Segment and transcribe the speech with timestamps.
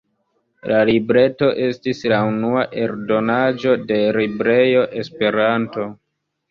[0.69, 5.89] La libreto estis la unua eldonaĵo de librejo “Esperanto”.